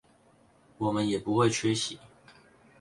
[0.79, 1.99] 我們也不會缺席